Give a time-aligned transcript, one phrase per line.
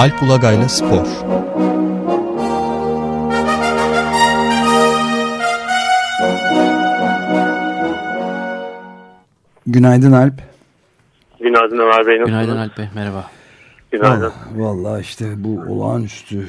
[0.00, 1.06] Alp Ulagay'la Spor
[9.66, 10.34] Günaydın Alp.
[11.40, 12.18] Günaydın Ömer Bey.
[12.18, 13.30] Günaydın Alp Bey, merhaba.
[13.90, 14.32] Günaydın.
[14.54, 16.48] Vallahi işte bu olağanüstü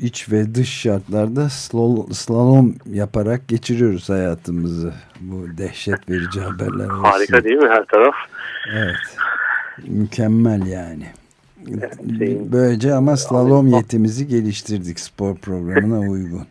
[0.00, 1.48] iç ve dış şartlarda
[2.12, 4.92] slalom yaparak geçiriyoruz hayatımızı.
[5.20, 6.88] Bu dehşet verici haberler.
[6.88, 8.14] Harika değil mi her taraf?
[8.72, 9.16] Evet.
[9.86, 11.06] Mükemmel yani.
[12.52, 16.46] Böylece ama slalom yetimizi geliştirdik spor programına uygun.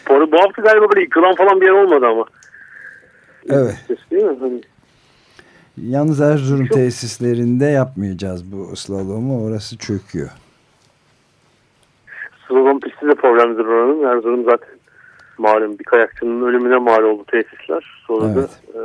[0.00, 2.24] Sporu bu hafta galiba böyle yıkılan falan bir yer olmadı ama.
[3.48, 3.76] Evet.
[4.10, 4.36] Değil mi?
[4.40, 4.60] Hani
[5.76, 9.44] Yalnız Erzurum tesislerinde yapmayacağız bu slalomu.
[9.46, 10.28] Orası çöküyor.
[12.48, 14.16] Slalom pisti de problemdir oranın.
[14.16, 14.68] Erzurum zaten
[15.38, 18.02] malum bir kayakçının ölümüne mal oldu tesisler.
[18.06, 18.36] Sonra Evet.
[18.74, 18.82] da e,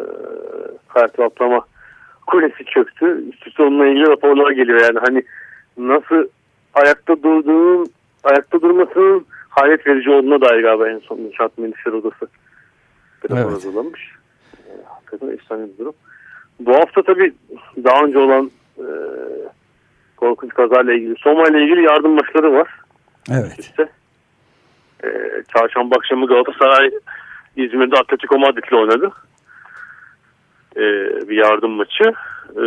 [0.93, 1.65] kayak atlama
[2.27, 3.23] kulesi çöktü.
[3.33, 4.81] Üst üste onunla ilgili raporlar geliyor.
[4.81, 5.23] Yani hani
[5.77, 6.27] nasıl
[6.73, 7.87] ayakta durduğunun,
[8.23, 12.27] ayakta durmasının hayret verici olduğuna dair galiba en son inşaat mühendisleri odası
[13.29, 13.45] Evet.
[13.45, 14.11] hazırlamış.
[14.57, 15.93] E, hakikaten efsane bir durum.
[16.59, 17.33] Bu hafta tabii
[17.83, 18.85] daha önce olan e,
[20.17, 22.67] korkunç kazayla ilgili, Soma ile ilgili yardım maçları var
[23.31, 23.59] Evet.
[23.59, 23.89] işte.
[25.03, 25.07] Ee,
[25.57, 26.91] çarşamba akşamı Galatasaray
[27.55, 29.11] İzmir'de Atletico Madrid'le oynadı.
[30.77, 30.81] Ee,
[31.29, 32.03] bir yardım maçı.
[32.51, 32.61] Ee,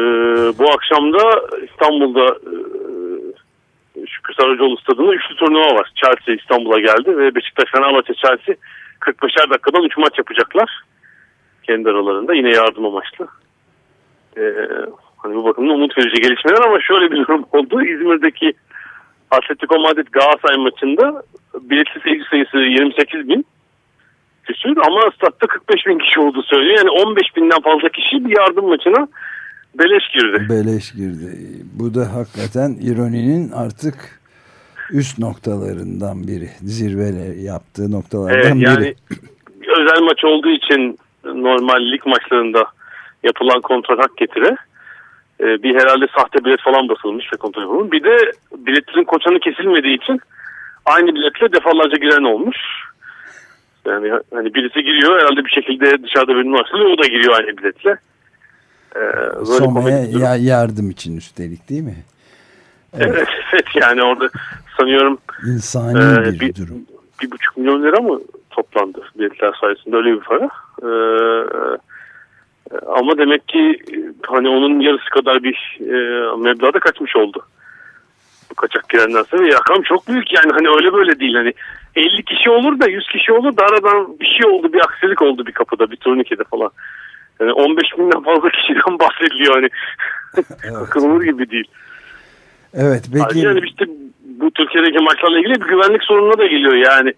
[0.58, 5.92] bu akşam da İstanbul'da e, Şükrü Saracoğlu stadında üçlü turnuva var.
[5.94, 8.54] Chelsea İstanbul'a geldi ve Beşiktaş Fenerbahçe Chelsea
[9.00, 10.82] 45'er dakikadan 3 maç yapacaklar.
[11.62, 13.28] Kendi aralarında yine yardım amaçlı.
[14.36, 14.54] Ee,
[15.16, 17.82] hani bu bakımdan umut verici gelişmeler ama şöyle bir durum oldu.
[17.82, 18.52] İzmir'deki
[19.30, 21.22] Atletico Madrid Galatasaray maçında
[21.60, 23.46] biletli seyirci sayısı 28 bin
[24.48, 26.76] küsür ama statta 45 bin kişi olduğu söylüyor.
[26.78, 29.08] Yani 15 binden fazla kişi bir yardım maçına
[29.74, 30.46] beleş girdi.
[30.50, 31.30] Beleş girdi.
[31.78, 34.20] Bu da hakikaten ironinin artık
[34.92, 36.48] üst noktalarından biri.
[36.62, 38.94] Zirvele yaptığı Evet, noktalardan yani biri.
[39.80, 42.64] özel maç olduğu için normal lig maçlarında
[43.22, 44.56] yapılan kontrol hak getire.
[45.40, 47.92] Ee, bir herhalde sahte bilet falan basılmış ve kontrol yapılmış.
[47.92, 50.20] Bir de biletlerin koçanı kesilmediği için
[50.84, 52.56] aynı biletle defalarca giren olmuş.
[53.86, 57.96] Yani hani birisi giriyor herhalde bir şekilde dışarıda birini açılıyor o da giriyor aynı biletle.
[58.96, 61.96] Ee, Soma'ya ya- yardım için üstelik değil mi?
[62.98, 64.30] Evet, evet yani orada
[64.78, 66.78] sanıyorum İnsani Ee, bir, bir- durum.
[67.22, 70.48] bir buçuk milyon lira mı toplandı biletler sayesinde öyle bir para.
[70.82, 70.88] Ee,
[72.86, 73.78] ama demek ki
[74.26, 77.46] hani onun yarısı kadar bir e, meblağda kaçmış oldu.
[78.50, 81.52] Bu kaçak girenler sonra ve rakam çok büyük yani hani öyle böyle değil hani
[81.96, 85.46] 50 kişi olur da 100 kişi olur da aradan bir şey oldu bir aksilik oldu
[85.46, 86.70] bir kapıda bir turnikede falan.
[87.40, 89.68] Yani 15 binden fazla kişiden bahsediliyor hani
[90.76, 91.68] akılır gibi değil.
[92.74, 93.84] Evet peki Ayrıca hani işte
[94.24, 97.12] bu Türkiye'deki maçlarla ilgili bir güvenlik sorununa da geliyor yani.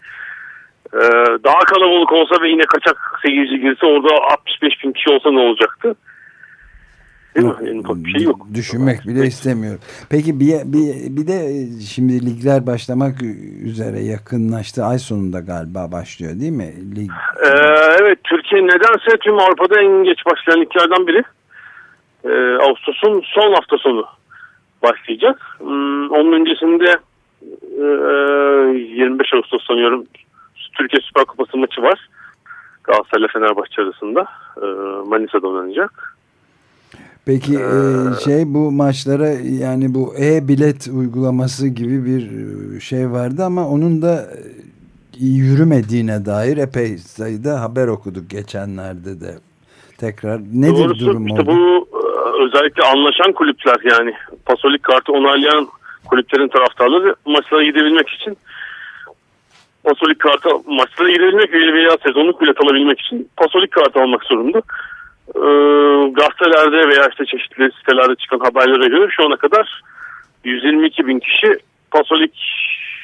[0.94, 0.98] Ee,
[1.44, 5.94] daha kalabalık olsa ve yine kaçak seyirci girse orada 65 bin kişi olsa ne olacaktı?
[7.36, 7.80] Değil mi?
[7.80, 8.46] Ufak bir şey yok.
[8.54, 9.80] Düşünmek bile istemiyorum.
[10.10, 11.38] Peki bir, bir, bir de
[11.94, 13.22] şimdi ligler başlamak
[13.64, 14.84] üzere yakınlaştı.
[14.84, 16.74] Ay sonunda galiba başlıyor değil mi?
[16.96, 17.10] Lig,
[17.44, 17.48] Ee,
[18.00, 21.22] evet Türkiye nedense tüm Avrupa'da en geç başlayan liglerden biri.
[22.24, 24.04] Ee, Ağustos'un son hafta sonu
[24.82, 25.40] başlayacak.
[25.58, 26.96] Hmm, onun öncesinde
[27.78, 27.84] e,
[28.78, 30.04] 25 Ağustos sanıyorum
[30.78, 32.08] Türkiye Süper Kupası maçı var.
[32.84, 34.26] Galatasaray Fenerbahçe arasında.
[34.62, 34.66] Ee,
[35.08, 36.16] Manisa'da oynanacak.
[37.30, 37.80] Peki e,
[38.24, 39.28] şey bu maçlara
[39.64, 42.22] yani bu e-bilet uygulaması gibi bir
[42.76, 44.14] e, şey vardı ama onun da
[45.20, 49.34] e, yürümediğine dair epey sayıda haber okuduk geçenlerde de.
[49.98, 51.88] Tekrar nedir Doğrusu durum işte bu
[52.44, 54.14] özellikle anlaşan kulüpler yani
[54.46, 55.68] pasolik kartı onaylayan
[56.06, 58.36] kulüplerin taraftarları maçlara gidebilmek için
[59.84, 64.62] pasolik kartı maçlara gidebilmek ve veya sezonluk bilet alabilmek için pasolik kartı almak zorunda.
[65.36, 69.82] Ee, gazetelerde veya işte çeşitli sitelerde çıkan haberlere göre şu ana kadar
[70.44, 71.58] 122 bin kişi
[71.90, 72.34] pasolik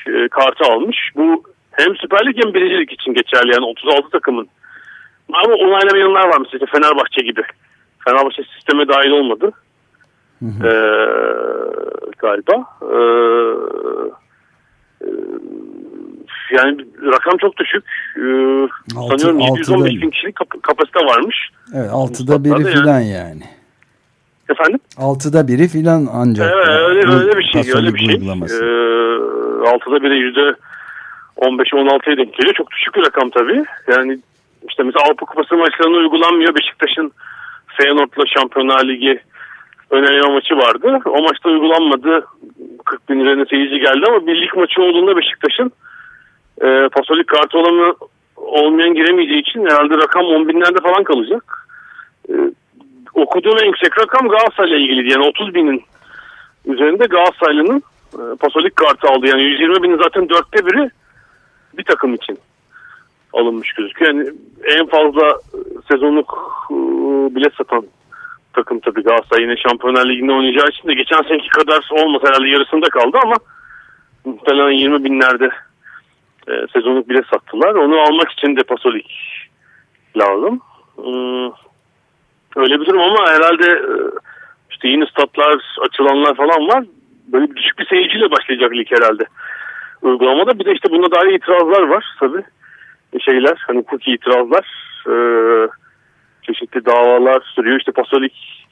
[0.07, 1.11] e, kartı almış.
[1.17, 1.43] Bu
[1.73, 4.49] hem Süper Lig hem Birincilik için geçerli yani 36 takımın.
[5.33, 7.43] Ama onaylamayanlar var mesela Fenerbahçe gibi.
[8.05, 9.53] Fenerbahçe sisteme dahil olmadı.
[10.43, 10.79] Ee,
[12.19, 12.65] galiba.
[12.83, 12.97] Ee,
[15.05, 15.09] e,
[16.51, 17.85] yani rakam çok düşük.
[18.17, 18.21] Ee,
[18.97, 21.51] Altı- sanıyorum altıda 715 bin kişilik kap- kapasite varmış.
[21.75, 23.43] Evet, altıda biri Statlarda filan yani.
[24.49, 24.81] Efendim?
[24.99, 26.53] Altıda biri filan ancak.
[26.55, 27.63] Evet, öyle, öyle bir şey.
[27.75, 28.15] Öyle bir şey.
[28.15, 30.55] Ee, altıda biri yüzde
[31.37, 32.55] 15-16'ya denk geliyor.
[32.55, 33.65] Çok düşük bir rakam tabii.
[33.89, 34.19] Yani
[34.69, 36.55] işte mesela Avrupa Kupası maçlarına uygulanmıyor.
[36.55, 37.13] Beşiktaş'ın
[37.67, 39.21] Feyenoord'la Şampiyonlar Ligi
[39.91, 40.99] ön maçı vardı.
[41.07, 42.27] O maçta uygulanmadı.
[42.85, 45.73] 40 bin üzerinde seyirci geldi ama bir lig maçı olduğunda Beşiktaş'ın
[46.63, 47.95] e, pasolik kartı olanı
[48.37, 51.69] olmayan giremeyeceği için herhalde rakam 10 binlerde falan kalacak.
[52.29, 52.35] E,
[53.15, 55.83] okuduğum en yüksek rakam Galatasaray'la ilgili yani 30 binin
[56.67, 57.83] üzerinde Galatasaraylı'nın
[58.15, 59.27] e, pasolik kartı aldı.
[59.27, 60.91] Yani 120 binin zaten dörtte biri
[61.79, 62.39] bir takım için
[63.33, 64.15] alınmış gözüküyor.
[64.15, 64.31] Yani
[64.65, 65.59] en fazla e,
[65.91, 66.75] sezonluk e,
[67.35, 67.85] bilet satan
[68.53, 72.87] takım tabii Galatasaray yine Şampiyonlar Ligi'nde oynayacağı için de geçen seneki kadar olmasa herhalde yarısında
[72.89, 73.37] kaldı ama
[74.25, 75.51] muhtemelen 20 binlerde
[76.49, 77.75] e, sezonluk bilet sattılar.
[77.75, 79.11] Onu almak için de Pasolik
[80.17, 80.61] lazım.
[80.97, 81.51] Hmm,
[82.57, 83.93] öyle bir durum ama herhalde e,
[84.71, 86.85] işte yeni statlar açılanlar falan var.
[87.27, 89.25] Böyle bir düşük bir seyirciyle başlayacak lig herhalde
[90.03, 90.59] uygulamada.
[90.59, 92.43] Bir de işte buna dair itirazlar var tabii.
[93.21, 94.67] Şeyler hani hukuki itirazlar.
[95.09, 95.69] Ee,
[96.43, 97.79] çeşitli davalar sürüyor.
[97.79, 98.67] İşte Pasolik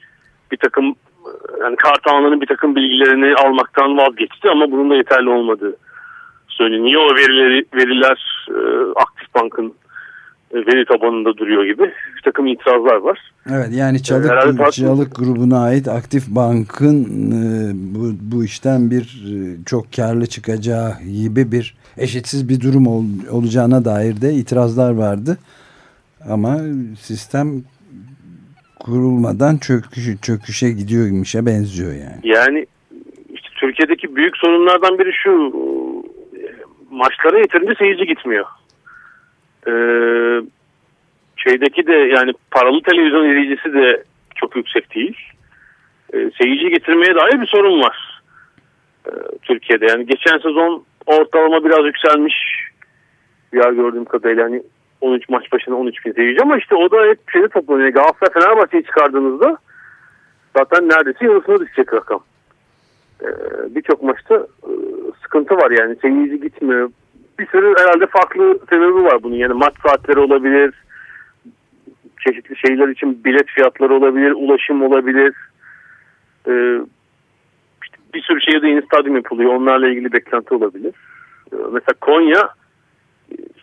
[0.53, 0.97] bir takım
[1.61, 5.77] yani kart alanının bir takım bilgilerini almaktan vazgeçti ama bunun da yeterli olmadığı
[6.55, 6.85] söyleniyor.
[6.85, 8.59] Niye o verileri, veriler e,
[8.97, 9.75] Aktif Bank'ın
[10.55, 11.83] e, veri tabanında duruyor gibi
[12.17, 13.19] bir takım itirazlar var.
[13.51, 19.65] Evet yani Çalık, Herhalde Çalık grubuna ait Aktif Bank'ın e, bu, bu işten bir e,
[19.67, 20.93] çok karlı çıkacağı
[21.23, 25.39] gibi bir eşitsiz bir durum ol, olacağına dair de itirazlar vardı.
[26.31, 26.59] Ama
[27.01, 27.49] sistem
[28.81, 32.21] kurulmadan çöküşe, çöküşe gidiyormuşa benziyor yani.
[32.23, 32.67] Yani
[33.29, 35.53] işte Türkiye'deki büyük sorunlardan biri şu
[36.94, 38.46] maçlara yeterince seyirci gitmiyor.
[39.67, 40.43] Ee,
[41.37, 44.05] şeydeki de yani paralı televizyon izleyicisi de
[44.35, 45.17] çok yüksek değil.
[46.14, 48.23] Ee, seyirci getirmeye dair bir sorun var.
[49.06, 49.11] Ee,
[49.43, 52.35] Türkiye'de yani geçen sezon ortalama biraz yükselmiş.
[53.52, 54.62] Bir yer gördüğüm kadarıyla hani
[55.00, 57.88] 13 maç başına 13 bin seyirci ama işte o da hep şeyde toplanıyor.
[57.88, 59.58] Galatasaray Fenerbahçe'yi çıkardığınızda
[60.56, 62.20] zaten neredeyse yarısına düşecek rakam.
[63.22, 63.26] Ee,
[63.75, 64.70] Birçok maçta e,
[65.22, 66.90] sıkıntı var yani seyirci gitmiyor.
[67.38, 70.75] Bir sürü herhalde farklı sebebi var bunun yani maç saatleri olabilir,
[72.26, 75.34] çeşitli şeyler için bilet fiyatları olabilir, ulaşım olabilir.
[76.49, 76.81] Ee,
[78.14, 79.55] bir sürü şehirde yeni stadyum yapılıyor.
[79.55, 80.94] Onlarla ilgili beklenti olabilir.
[81.52, 82.49] Ee, mesela Konya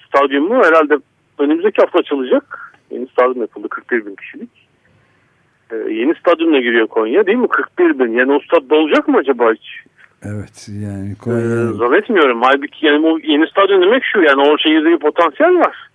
[0.07, 0.97] stadyumu herhalde
[1.39, 2.73] önümüzdeki hafta açılacak.
[2.91, 4.60] Yeni stadyum yapıldı 41 bin kişilik.
[5.71, 7.47] Ee, yeni stadyumla giriyor Konya değil mi?
[7.47, 8.11] 41 bin.
[8.11, 9.83] Yani o stad dolacak mı acaba hiç?
[10.23, 11.39] Evet yani Konya...
[11.39, 12.41] Ee, zannetmiyorum.
[12.41, 15.89] Halbuki yani o yeni stadyum demek şu yani o şehirde bir potansiyel var.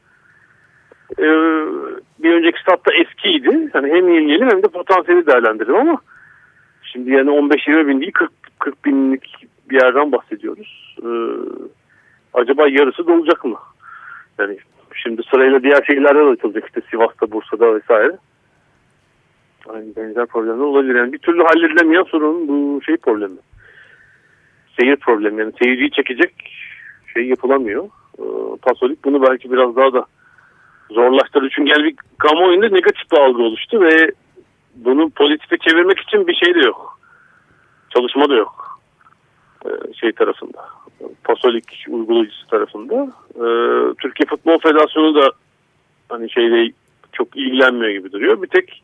[1.19, 1.25] Ee,
[2.23, 3.70] bir önceki statta eskiydi.
[3.75, 6.00] Yani hem yenileyelim hem de potansiyeli değerlendirelim ama
[6.82, 10.96] şimdi yani 15-20 bin değil 40, 40 binlik bir yerden bahsediyoruz.
[11.02, 11.08] Ee,
[12.34, 13.56] acaba yarısı dolacak mı?
[14.38, 14.58] Yani
[14.94, 18.17] şimdi sırayla diğer şehirlerde de açılacak işte Sivas'ta, Bursa'da vesaire.
[19.69, 20.95] Aynı benzer problemler olabilir.
[20.95, 23.37] Yani bir türlü halledilemeyen sorun bu şey problemi.
[24.81, 25.41] Seyir problemi.
[25.41, 26.33] Yani seyirciyi çekecek
[27.15, 27.89] şey yapılamıyor.
[28.19, 28.23] Ee,
[28.63, 30.07] Pasolik bunu belki biraz daha da
[30.91, 31.49] zorlaştırdı.
[31.51, 34.13] Çünkü yani bir kamuoyunda negatif bir algı oluştu ve
[34.75, 37.01] bunu pozitife çevirmek için bir şey de yok.
[37.91, 38.81] Çalışma da yok.
[39.67, 40.65] Ee, şey tarafında.
[41.25, 43.12] Pasolik uygulayıcısı tarafında.
[43.35, 45.31] Ee, Türkiye Futbol Federasyonu da
[46.09, 46.73] hani şeyle
[47.12, 48.43] çok ilgilenmiyor gibi duruyor.
[48.43, 48.83] Bir tek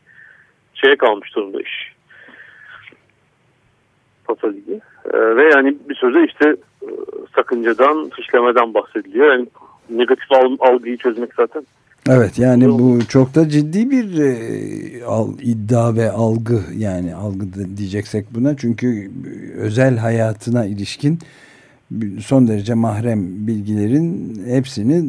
[0.83, 1.93] şeye kalmış durumda iş.
[4.25, 4.81] Pasolik'i.
[5.13, 6.89] Ee, ve yani bir sözde işte e,
[7.35, 9.33] sakıncadan, fişlemeden bahsediliyor.
[9.33, 9.47] Yani
[9.89, 11.65] negatif algıyı çözmek zaten
[12.09, 18.25] Evet yani bu çok da ciddi bir e, al, iddia ve algı yani algı diyeceksek
[18.35, 19.11] buna çünkü
[19.57, 21.19] özel hayatına ilişkin
[22.19, 25.03] son derece mahrem bilgilerin hepsini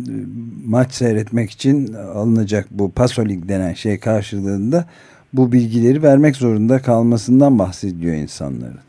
[0.66, 4.86] maç seyretmek için alınacak bu pasolik denen şey karşılığında
[5.36, 8.80] bu bilgileri vermek zorunda kalmasından bahsediyor insanların.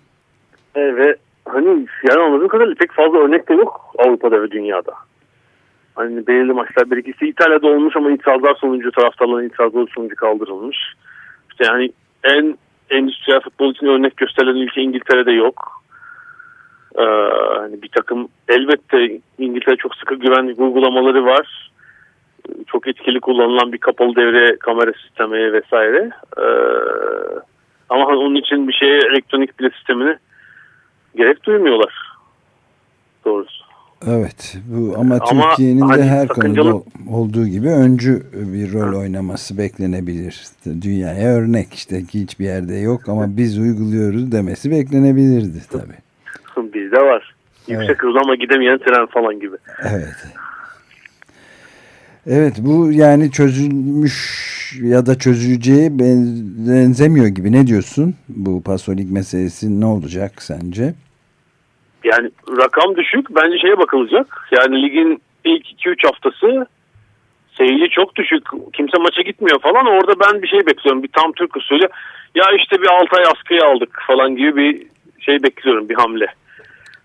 [0.75, 4.93] Evet hani yani anladığım kadarıyla pek fazla örnek de yok Avrupa'da ve dünyada.
[5.95, 10.77] Hani belirli maçlar bir ikisi İtalya'da olmuş ama itirazlar sonucu taraftarların itirazları sonucu kaldırılmış.
[11.51, 11.91] İşte yani
[12.23, 12.57] en
[12.89, 15.83] endüstriyel futbol için örnek gösterilen ülke İngiltere'de yok.
[16.97, 17.03] Ee,
[17.57, 21.71] hani bir takım elbette İngiltere çok sıkı güvenlik uygulamaları var.
[22.67, 26.11] Çok etkili kullanılan bir kapalı devre kamera sistemi vesaire.
[26.37, 26.45] Ee,
[27.89, 30.17] ama hani onun için bir şeye elektronik bile sistemini
[31.15, 31.93] gerek duymuyorlar.
[33.25, 33.65] Doğrusu.
[34.07, 36.71] Evet bu ama, ama Türkiye'nin hani de her sakıncalı...
[36.71, 40.43] konuda olduğu gibi öncü bir rol oynaması beklenebilir.
[40.81, 46.05] Dünyaya örnek işte ki hiçbir yerde yok ama biz uyguluyoruz demesi beklenebilirdi tabii.
[46.73, 47.35] Bizde var.
[47.67, 48.03] Yüksek evet.
[48.03, 49.55] hız ama gidemeyen tren falan gibi.
[49.83, 50.27] Evet.
[52.27, 54.15] Evet bu yani çözülmüş
[54.81, 57.51] ya da çözüleceği benzemiyor gibi.
[57.51, 58.15] Ne diyorsun?
[58.29, 60.93] Bu Pasolik meselesi ne olacak sence?
[62.03, 63.35] Yani rakam düşük.
[63.35, 64.47] Bence şeye bakılacak.
[64.51, 66.67] Yani ligin ilk 2-3 haftası
[67.57, 68.43] seyirci çok düşük.
[68.73, 69.85] Kimse maça gitmiyor falan.
[69.85, 71.03] Orada ben bir şey bekliyorum.
[71.03, 71.87] Bir tam Türk usulü.
[72.35, 74.87] Ya işte bir 6 ay askıya aldık falan gibi bir
[75.19, 75.89] şey bekliyorum.
[75.89, 76.27] Bir hamle.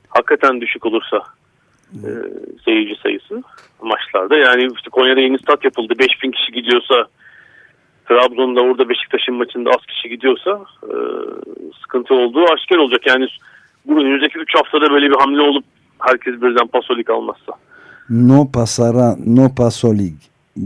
[0.08, 1.22] Hakikaten düşük olursa
[1.94, 2.10] e,
[2.64, 3.42] seyirci sayısı
[3.82, 4.36] maçlarda.
[4.36, 5.94] Yani işte Konya'da yeni stat yapıldı.
[5.98, 6.94] 5000 kişi gidiyorsa
[8.08, 10.94] Trabzon'da orada Beşiktaş'ın maçında az kişi gidiyorsa e,
[11.82, 13.06] sıkıntı olduğu aşikar olacak.
[13.06, 13.26] Yani
[13.86, 15.64] bu önümüzdeki 3 haftada böyle bir hamle olup
[15.98, 17.52] herkes birden pasolik almazsa.
[18.10, 20.14] No pasara, no pasolig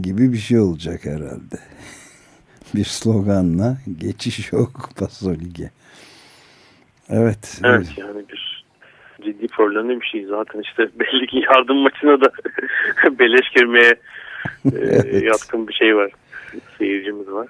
[0.01, 1.55] gibi bir şey olacak herhalde.
[2.75, 5.71] bir sloganla geçiş yok pasolige.
[7.09, 7.61] Evet.
[7.63, 8.54] Evet yani bir
[9.25, 12.31] ciddi problemli bir şey zaten işte belli ki yardım maçına da
[13.19, 13.95] beleş girmeye
[14.65, 15.23] e, evet.
[15.23, 16.11] yatkın bir şey var
[16.77, 17.47] seyircimiz var.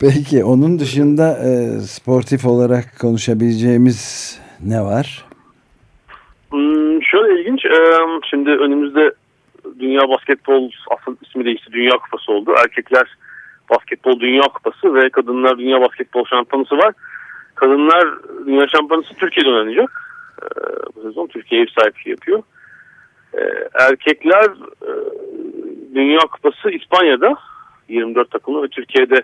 [0.00, 5.24] Peki onun dışında e, sportif olarak konuşabileceğimiz ne var?
[6.50, 7.64] Hmm, şöyle ilginç.
[7.64, 7.78] E,
[8.30, 9.12] şimdi önümüzde
[9.78, 11.72] Dünya Basketbol asıl ismi değişti.
[11.72, 12.54] Dünya Kupası oldu.
[12.64, 13.16] Erkekler
[13.70, 16.94] Basketbol Dünya Kupası ve Kadınlar Dünya Basketbol Şampiyonası var.
[17.54, 18.08] Kadınlar
[18.46, 20.03] Dünya Şampiyonası Türkiye'de oynanacak.
[20.96, 22.42] Bu sezon Türkiye ev sahipliği yapıyor.
[23.34, 23.40] E,
[23.74, 24.50] erkekler
[24.82, 24.90] e,
[25.94, 27.36] Dünya Kupası İspanya'da
[27.88, 29.22] 24 takımlı ve Türkiye'de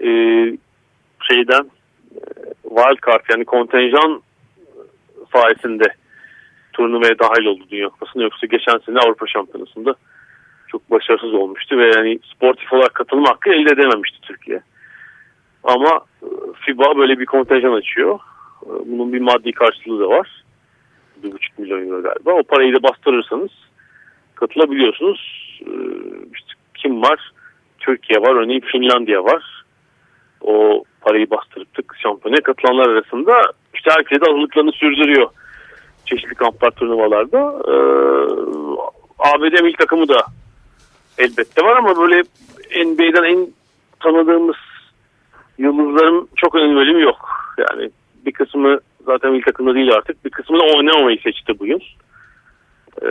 [0.00, 0.08] e,
[1.28, 1.70] şeyden
[2.14, 2.20] e,
[2.62, 4.22] wild card yani kontenjan
[5.32, 5.84] sayesinde
[6.72, 8.22] turnuvaya dahil oldu Dünya Kupası'na.
[8.22, 9.94] Yoksa geçen sene Avrupa Şampiyonası'nda
[10.68, 14.60] çok başarısız olmuştu ve yani sportif olarak katılma hakkı elde edememişti Türkiye.
[15.64, 16.28] Ama e,
[16.66, 18.18] FIBA böyle bir kontenjan açıyor.
[18.66, 20.44] E, bunun bir maddi karşılığı da var.
[21.24, 22.32] 1,5 milyon euro galiba.
[22.32, 23.50] O parayı da bastırırsanız
[24.34, 25.20] katılabiliyorsunuz.
[25.60, 25.70] E,
[26.34, 27.32] işte kim var?
[27.78, 29.64] Türkiye var, örneğin Finlandiya var.
[30.40, 31.68] O parayı bastırıp
[32.02, 33.32] şampiyonaya katılanlar arasında
[33.74, 35.30] işte herkes de hazırlıklarını sürdürüyor
[36.06, 37.38] çeşitli kamplar turnuvalarda.
[37.68, 37.76] Ee,
[39.18, 40.26] ABD milli takımı da
[41.18, 42.22] elbette var ama böyle
[42.84, 43.48] NBA'den en
[44.00, 44.56] tanıdığımız
[45.58, 47.28] yıldızların çok önemli bölümü yok.
[47.58, 47.90] Yani
[48.26, 50.24] bir kısmı zaten milli takımda değil artık.
[50.24, 51.80] Bir kısmı da oynamamayı seçti bu yıl.
[53.02, 53.08] Ee,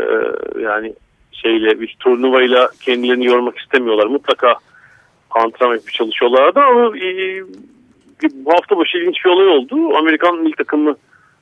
[0.61, 0.93] yani
[1.31, 4.05] şeyle bir turnuvayla kendilerini yormak istemiyorlar.
[4.05, 4.55] Mutlaka
[5.29, 7.41] antrenman yapıp çalışıyorlardı ama e,
[8.33, 9.97] bu hafta başı ilginç bir olay oldu.
[9.97, 10.95] Amerikan milli takımı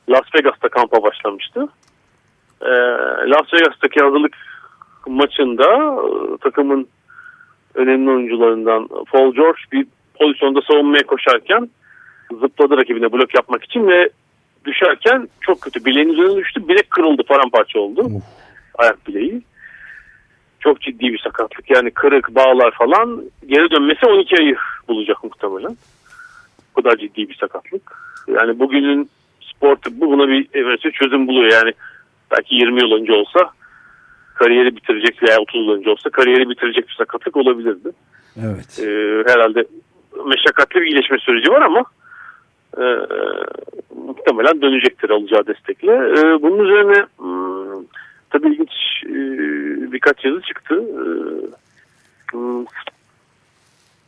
[0.10, 1.68] Las Vegas'ta kampa başlamıştı.
[2.62, 2.70] E,
[3.30, 4.38] Las Vegas'taki hazırlık
[5.08, 6.88] maçında e, takımın
[7.76, 9.88] önemli oyuncularından Paul George bir
[10.20, 11.70] pozisyonda savunmaya koşarken
[12.40, 14.10] zıpladı rakibine blok yapmak için ve
[14.66, 16.68] düşerken çok kötü bileğin üzerine düştü.
[16.68, 18.02] Bilek kırıldı paramparça oldu.
[18.02, 18.24] Of.
[18.78, 19.42] Ayak bileği
[20.60, 21.70] çok ciddi bir sakatlık.
[21.70, 24.56] Yani kırık, bağlar falan geri dönmesi 12 ayı
[24.88, 25.78] bulacak muhtemelen.
[26.70, 27.92] Bu kadar ciddi bir sakatlık.
[28.28, 29.10] Yani bugünün
[29.42, 31.52] spor tıbbı buna bir evet, çözüm buluyor.
[31.52, 31.74] Yani
[32.32, 33.52] belki 20 yıl önce olsa
[34.36, 37.90] kariyeri bitirecek veya 30 yıl önce olsa kariyeri bitirecek bir sakatlık olabilirdi.
[38.38, 38.80] Evet.
[38.80, 39.66] Ee, herhalde
[40.26, 41.84] meşakkatli bir iyileşme süreci var ama
[42.78, 42.86] e,
[43.96, 45.92] muhtemelen dönecektir alacağı destekle.
[45.92, 47.86] E, bunun üzerine hmm,
[48.30, 48.72] tabii ilginç
[49.06, 50.76] e, birkaç yazı çıktı.
[50.76, 51.04] E,
[52.32, 52.66] hmm,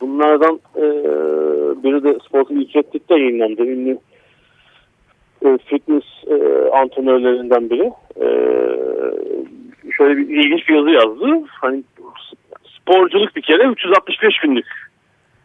[0.02, 0.84] bunlardan e,
[1.84, 3.62] biri de Sporting Illustrated yayınlandı.
[3.62, 3.98] Ünlü
[5.46, 7.92] e, fitness e, antrenörlerinden biri.
[8.22, 8.28] E,
[9.98, 11.48] şöyle bir ilginç bir yazı yazdı.
[11.62, 11.84] Hani
[12.82, 14.66] sporculuk bir kere 365 günlük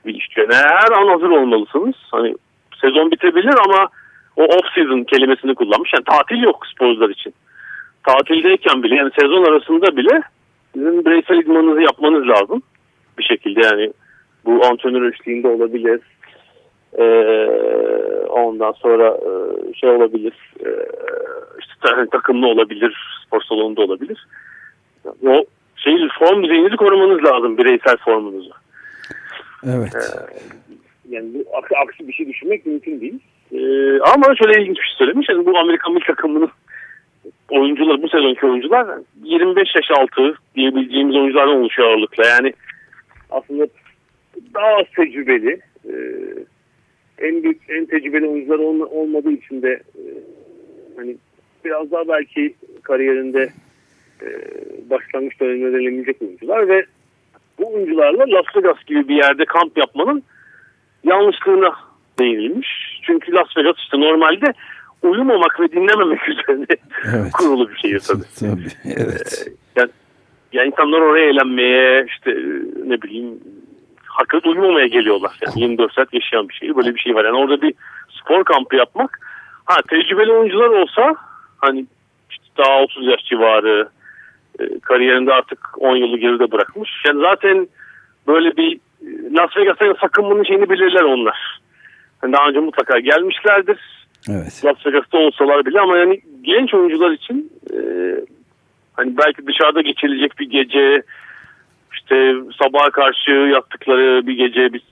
[0.06, 0.28] bir iş.
[0.36, 1.94] Yani her an hazır olmalısınız.
[2.10, 2.34] Hani
[2.80, 3.88] sezon bitebilir ama
[4.36, 5.90] o off season kelimesini kullanmış.
[5.94, 7.34] Yani tatil yok sporcular için
[8.06, 10.22] tatildeyken bile yani sezon arasında bile
[10.74, 12.62] sizin bireysel idmanınızı yapmanız lazım.
[13.18, 13.92] Bir şekilde yani
[14.44, 16.00] bu antrenör eşliğinde olabilir.
[16.98, 17.04] Ee,
[18.28, 19.30] ondan sonra e,
[19.74, 20.32] şey olabilir.
[20.60, 20.68] E,
[21.60, 22.96] işte takımlı olabilir.
[23.26, 24.26] Spor salonunda olabilir.
[25.26, 25.44] O
[25.76, 28.50] şey form düzeyinizi korumanız lazım bireysel formunuzu.
[29.64, 29.94] Evet.
[29.94, 30.69] Ee,
[31.10, 33.18] yani bu aksi, aksi bir şey düşünmek mümkün değil.
[33.52, 35.28] Ee, ama şöyle ilginç bir şey söylemiş.
[35.28, 36.50] Yani bu Amerikan milli takımının
[37.50, 42.26] oyuncular bu sezonki oyuncular 25 yaş altı diyebileceğimiz oyunculardan oluşuyor ağırlıkla.
[42.26, 42.52] Yani
[43.30, 43.66] aslında
[44.54, 45.94] daha az tecrübeli e,
[47.18, 50.02] en büyük en tecrübeli oyuncular olma, olmadığı için de e,
[50.96, 51.16] hani
[51.64, 53.52] biraz daha belki kariyerinde
[54.22, 54.28] e,
[54.90, 56.84] başlangıç döneminde denilecek oyuncular ve
[57.58, 60.22] bu oyuncularla Las Vegas gibi bir yerde kamp yapmanın
[61.04, 61.72] yanlışlığına
[62.18, 63.00] değinilmiş.
[63.02, 64.52] Çünkü Las Vegas işte normalde
[65.02, 66.66] uyumamak ve dinlememek üzerine
[67.14, 67.32] evet.
[67.32, 68.24] kurulu bir şehir tabii.
[68.40, 69.46] tabii evet.
[69.46, 69.90] Ee, yani
[70.52, 72.30] yani insanlar oraya eğlenmeye işte
[72.86, 73.40] ne bileyim
[74.06, 75.32] hakkı duymamaya geliyorlar.
[75.46, 76.76] Yani 24 saat yaşayan bir şey.
[76.76, 77.24] Böyle bir şey var.
[77.24, 77.74] Yani orada bir
[78.20, 79.18] spor kampı yapmak.
[79.64, 81.14] Ha tecrübeli oyuncular olsa
[81.58, 81.86] hani
[82.30, 83.88] işte daha 30 yaş civarı
[84.60, 86.90] e, kariyerinde artık 10 yılı geride bırakmış.
[87.06, 87.68] Yani zaten
[88.26, 88.80] böyle bir e,
[89.32, 91.60] Las Vegas'a sakın bunun şeyini bilirler onlar.
[92.22, 93.78] Yani daha önce mutlaka gelmişlerdir.
[94.30, 94.62] Evet.
[94.64, 97.78] Las Vegas'ta olsalar bile ama yani genç oyuncular için e,
[98.92, 101.02] hani belki dışarıda geçirilecek bir gece
[101.92, 104.82] işte sabaha karşı yaptıkları bir gece bir,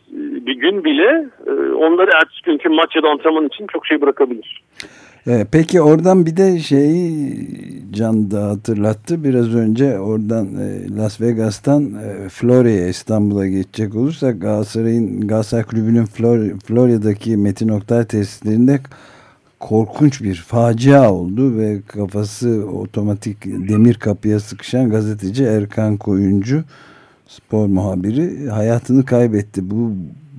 [0.46, 4.62] bir gün bile e, onları ertesi günkü maç ya da antrenman için çok şey bırakabilir.
[5.28, 7.48] E, peki oradan bir de şeyi
[7.92, 15.28] Can da hatırlattı biraz önce oradan e, Las Vegas'tan e, Florya'ya İstanbul'a geçecek olursak Galatasaray'ın
[15.28, 18.80] Galatasaray Kulübü'nün Flor Florya'daki Metin Oktay tesislerinde
[19.60, 26.64] korkunç bir facia oldu ve kafası otomatik demir kapıya sıkışan gazeteci Erkan Koyuncu
[27.26, 29.70] spor muhabiri hayatını kaybetti.
[29.70, 29.92] Bu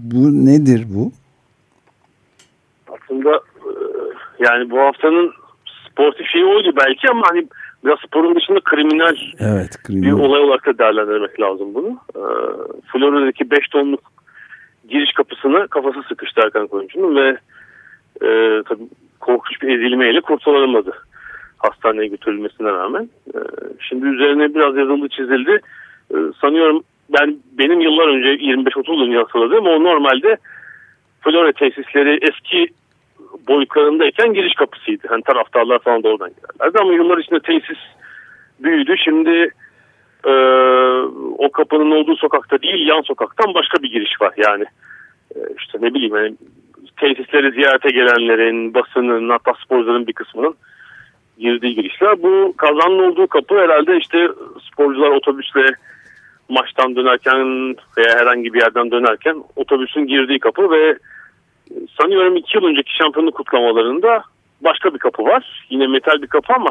[0.03, 1.11] bu nedir bu?
[2.87, 3.48] Aslında
[4.39, 5.33] yani bu haftanın
[5.89, 7.47] sportif şeyi oydu belki ama hani
[7.85, 10.07] biraz sporun dışında kriminal, evet, kriminal.
[10.07, 11.99] bir olay olarak da değerlendirmek lazım bunu.
[12.15, 12.21] E,
[12.91, 14.01] Florida'daki 5 tonluk
[14.89, 17.37] giriş kapısına kafası sıkıştı Erkan Koyuncu'nun ve
[18.21, 18.87] e, tabii
[19.19, 20.93] korkunç bir ezilmeyle kurtarılamadı
[21.57, 23.09] hastaneye götürülmesine rağmen.
[23.35, 23.39] E,
[23.89, 25.59] şimdi üzerine biraz yazıldı çizildi.
[26.11, 30.37] E, sanıyorum ben benim yıllar önce 25-30 yıl hatırladığım o normalde
[31.21, 32.67] Flora tesisleri eski
[33.47, 35.07] boyutlarındayken giriş kapısıydı.
[35.09, 37.79] Hani taraftarlar falan da oradan girerlerdi ama yıllar içinde tesis
[38.59, 38.95] büyüdü.
[38.97, 39.49] Şimdi
[40.25, 40.33] e,
[41.37, 44.65] o kapının olduğu sokakta değil yan sokaktan başka bir giriş var yani.
[45.35, 46.35] E, işte ne bileyim yani
[46.97, 50.55] tesisleri ziyarete gelenlerin, basının, hatta sporcuların bir kısmının
[51.39, 52.23] girdiği girişler.
[52.23, 54.27] Bu kazanın olduğu kapı herhalde işte
[54.71, 55.65] sporcular otobüsle
[56.49, 60.97] maçtan dönerken veya herhangi bir yerden dönerken otobüsün girdiği kapı ve
[62.01, 64.23] sanıyorum iki yıl önceki şampiyonluk kutlamalarında
[64.61, 65.65] başka bir kapı var.
[65.69, 66.69] Yine metal bir kapı ama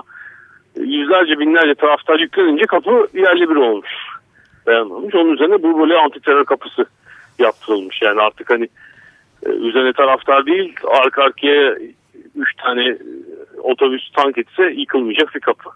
[0.77, 3.91] yüzlerce binlerce taraftar yüklenince kapı yerli bir olmuş.
[4.67, 5.15] Dayanmamış.
[5.15, 6.87] Onun üzerine bu böyle anti terör kapısı
[7.39, 8.03] yaptırılmış.
[8.03, 8.69] Yani artık hani
[9.47, 11.77] e, üzerine taraftar değil arka arkaya
[12.37, 12.99] üç tane
[13.63, 15.71] otobüs tank etse yıkılmayacak bir kapı.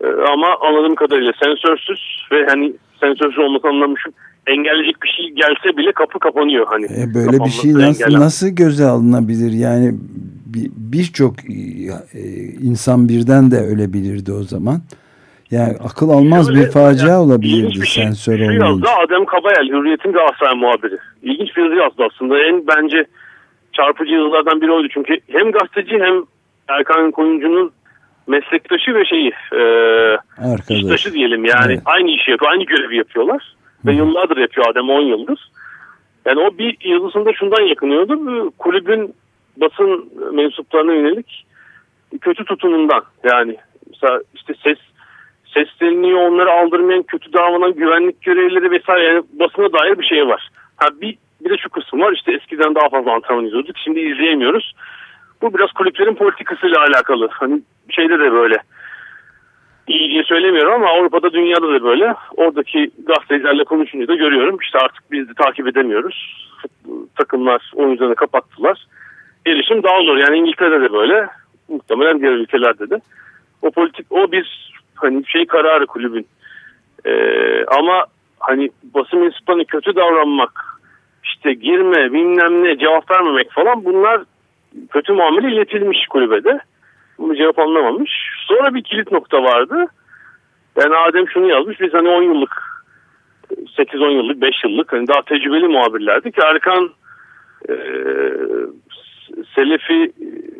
[0.00, 4.12] E, ama anladığım kadarıyla sensörsüz ve hani sensörsüz olması anlamışım
[4.46, 6.84] engelleyecek bir şey gelse bile kapı kapanıyor hani.
[6.84, 9.52] E böyle bir şey nasıl, nasıl göze alınabilir?
[9.52, 9.94] Yani
[10.92, 12.22] birçok bir e,
[12.62, 14.80] insan birden de ölebilirdi o zaman.
[15.50, 18.90] Yani akıl almaz Şöyle, bir facia yani, olabilirdi bir şey, sensör şey olmayınca.
[18.90, 20.98] Adem Kabayel, Hürriyet'in Galatasaray muhabiri.
[21.22, 22.38] İlginç bir yazı yazdı aslında.
[22.42, 23.04] En bence
[23.72, 24.88] çarpıcı yazılardan biri oydu.
[24.94, 26.22] Çünkü hem gazeteci hem
[26.68, 27.72] Erkan Koyuncu'nun
[28.26, 29.62] meslektaşı ve şeyi e,
[30.68, 31.82] iştaşı diyelim yani evet.
[31.84, 33.56] aynı işi yapıyor, aynı görevi yapıyorlar.
[33.86, 35.50] Ve yıllardır yapıyor Adem 10 yıldır.
[36.26, 38.50] Yani o bir yazısında şundan yakınıyordu.
[38.58, 39.14] Kulübün
[39.56, 41.46] basın mensuplarına yönelik
[42.20, 43.02] kötü tutumundan.
[43.24, 43.56] Yani
[43.90, 44.78] mesela işte ses
[45.54, 50.48] sesleniliyor onları aldırmayan kötü davranan güvenlik görevlileri vesaire yani basına dair bir şey var.
[50.76, 54.74] Ha bir, bir de şu kısım var işte eskiden daha fazla antrenman izliyorduk şimdi izleyemiyoruz.
[55.42, 57.28] Bu biraz kulüplerin politikasıyla alakalı.
[57.32, 58.56] Hani şeyde de böyle
[59.88, 62.14] iyi diye söylemiyorum ama Avrupa'da dünyada da böyle.
[62.36, 64.58] Oradaki gazetecilerle konuşunca da görüyorum.
[64.62, 66.46] İşte artık biz de takip edemiyoruz.
[67.16, 68.86] Takımlar oyuncularını kapattılar.
[69.46, 70.16] Erişim daha zor.
[70.16, 71.28] Yani İngiltere'de de böyle.
[71.68, 73.00] Muhtemelen diğer ülkelerde de.
[73.62, 76.26] O politik, o bir hani şey kararı kulübün.
[77.04, 78.04] Ee, ama
[78.40, 80.64] hani basın mensuplarına kötü davranmak,
[81.24, 84.22] işte girme, bilmem ne, cevap vermemek falan bunlar
[84.90, 86.60] kötü muamele iletilmiş kulübede.
[87.18, 88.10] Bunu cevap anlamamış.
[88.48, 89.86] Sonra bir kilit nokta vardı.
[90.76, 91.80] Yani Adem şunu yazmış.
[91.80, 92.62] Biz hani 10 yıllık
[93.50, 96.38] 8-10 yıllık 5 yıllık hani daha tecrübeli muhabirlerdik.
[96.38, 96.90] Erkan
[97.68, 97.74] e,
[99.54, 100.12] Selefi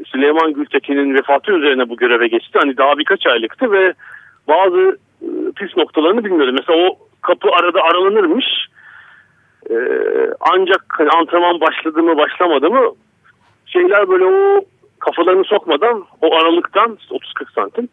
[0.06, 2.58] Süleyman Gültekin'in vefatı üzerine bu göreve geçti.
[2.58, 3.94] Hani daha birkaç aylıktı ve
[4.48, 6.52] bazı e, pis noktalarını bilmiyordu.
[6.52, 8.46] Mesela o kapı arada aralanırmış.
[9.70, 9.76] E,
[10.40, 12.92] ancak hani antrenman başladı mı başlamadı mı
[13.66, 14.64] şeyler böyle o
[14.98, 17.88] kafalarını sokmadan o aralıktan 30-40 santim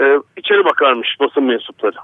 [0.00, 0.02] e,
[0.36, 1.96] içeri bakarmış basın mensupları.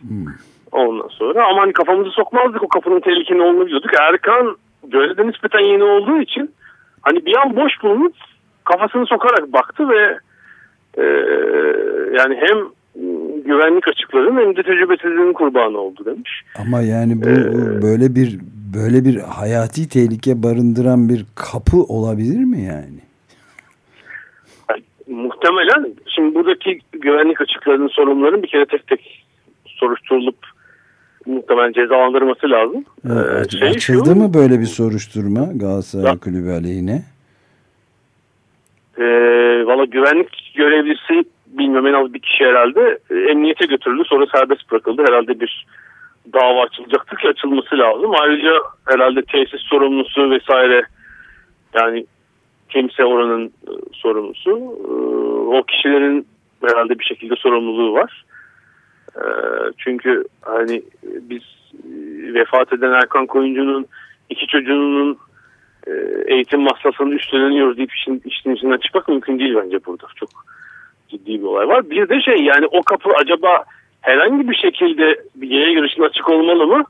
[0.00, 0.26] Hmm.
[0.72, 3.90] Ondan sonra ama hani kafamızı sokmazdık o kapının tehlikeli olduğunu biliyorduk.
[4.00, 6.50] Erkan görevde nispeten yeni olduğu için
[7.02, 8.14] hani bir an boş bulunup
[8.64, 10.18] kafasını sokarak baktı ve
[10.98, 11.04] e,
[12.18, 12.58] yani hem
[13.44, 16.30] güvenlik açıklarının hem de tecrübesizliğinin kurbanı oldu demiş.
[16.58, 18.38] Ama yani bu ee, böyle bir
[18.74, 23.09] böyle bir hayati tehlike barındıran bir kapı olabilir mi yani?
[25.40, 29.24] Muhtemelen şimdi buradaki güvenlik açıklarının sorumluların bir kere tek tek
[29.66, 30.36] soruşturulup
[31.26, 32.84] muhtemelen cezalandırması lazım.
[33.06, 37.02] Evet, şey açıldı şu, mı böyle bir soruşturma Galatasaray ya, Kulübü aleyhine?
[38.98, 39.04] E,
[39.66, 45.02] Valla güvenlik görevlisi bilmiyorum en az bir kişi herhalde e, emniyete götürüldü sonra serbest bırakıldı.
[45.08, 45.66] Herhalde bir
[46.32, 48.10] dava açılacaktır ki açılması lazım.
[48.20, 48.52] Ayrıca
[48.86, 50.82] herhalde tesis sorumlusu vesaire
[51.74, 52.06] yani
[52.70, 54.50] kimse oranın e, sorumlusu.
[54.50, 54.92] E,
[55.56, 56.26] o kişilerin
[56.66, 58.24] herhalde bir şekilde sorumluluğu var.
[59.16, 59.24] E,
[59.78, 61.42] çünkü hani biz
[62.34, 63.86] vefat eden Erkan Koyuncu'nun
[64.30, 65.18] iki çocuğunun
[66.26, 70.06] eğitim masrafının üstleniyoruz deyip işin, işin içinden çıkmak mümkün değil bence burada.
[70.16, 70.28] Çok
[71.08, 71.90] ciddi bir olay var.
[71.90, 73.64] Bir de şey yani o kapı acaba
[74.00, 76.84] herhangi bir şekilde bir yaya girişine açık olmalı mı?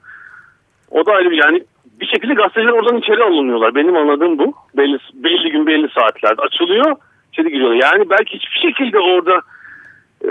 [0.91, 1.65] O da ayrı yani
[2.01, 3.75] bir şekilde gazeteciler oradan içeri alınıyorlar.
[3.75, 4.55] Benim anladığım bu.
[4.77, 6.97] Belli, belli gün belli saatlerde açılıyor.
[7.33, 7.81] içeri giriyorlar.
[7.83, 9.41] Yani belki hiçbir şekilde orada
[10.25, 10.29] e,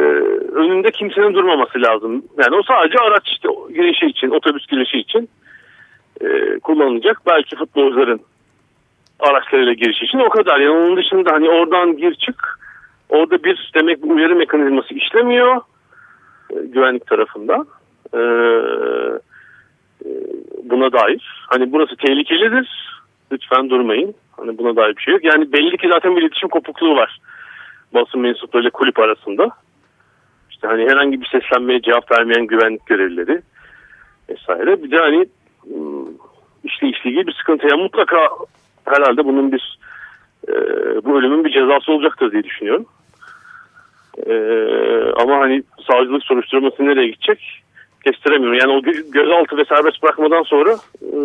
[0.54, 2.24] önünde kimsenin durmaması lazım.
[2.38, 5.30] Yani o sadece araç işte girişi için, otobüs girişi için
[6.22, 7.22] e, kullanılacak.
[7.28, 8.20] Belki futbolcuların
[9.20, 10.60] araçlarıyla giriş için o kadar.
[10.60, 12.60] Yani onun dışında hani oradan gir çık
[13.10, 15.62] orada bir demek bir uyarı mekanizması işlemiyor
[16.50, 17.68] e, güvenlik tarafından.
[18.14, 18.24] E, e,
[20.64, 21.46] buna dair.
[21.48, 23.00] Hani burası tehlikelidir.
[23.32, 24.16] Lütfen durmayın.
[24.38, 25.24] Hani buna dair bir şey yok.
[25.24, 27.20] Yani belli ki zaten bir iletişim kopukluğu var.
[27.94, 29.50] Basın mensuplarıyla kulüp arasında.
[30.52, 33.42] İşte hani herhangi bir seslenmeye cevap vermeyen güvenlik görevlileri
[34.30, 34.84] vesaire.
[34.84, 36.06] Bir de hani ıı,
[36.64, 37.68] işte işle ilgili bir sıkıntı.
[37.68, 38.30] Yani mutlaka
[38.86, 39.80] herhalde bunun bir
[40.48, 40.54] e,
[41.06, 42.86] bu ölümün bir cezası olacaktır diye düşünüyorum.
[44.28, 44.34] E,
[45.22, 47.64] ama hani savcılık soruşturması nereye gidecek
[48.12, 48.60] kestiremiyorum.
[48.60, 51.18] Yani o gözaltı ve serbest bırakmadan sonra e,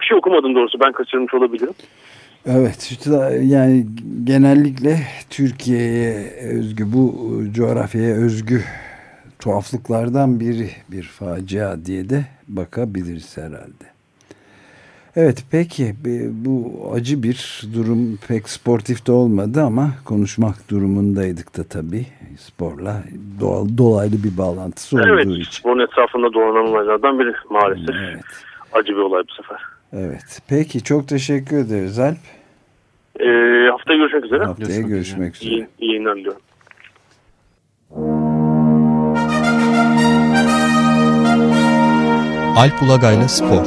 [0.00, 0.80] bir şey okumadım doğrusu.
[0.80, 1.74] Ben kaçırmış olabilirim.
[2.46, 3.08] Evet
[3.42, 3.86] yani
[4.24, 4.96] genellikle
[5.30, 8.60] Türkiye'ye özgü bu coğrafyaya özgü
[9.38, 13.93] tuhaflıklardan biri bir facia diye de bakabiliriz herhalde.
[15.16, 15.94] Evet peki
[16.30, 22.06] bu acı bir durum pek sportif de olmadı ama konuşmak durumundaydık da tabii
[22.38, 23.02] sporla
[23.40, 25.34] doğal, dolaylı bir bağlantısı olduğu evet, için.
[25.34, 27.96] Evet sporun etrafında dolanan olaylardan biri maalesef.
[28.04, 28.24] Evet.
[28.72, 29.58] Acı bir olay bu sefer.
[29.92, 32.18] Evet peki çok teşekkür ederiz Alp.
[33.20, 34.44] Ee, haftaya görüşmek üzere.
[34.44, 35.50] Haftaya görüşmek, görüşmek üzere.
[35.50, 36.40] İyi, iyi yayınlar diliyorum.
[42.56, 43.66] Alp Ulagay'la Spor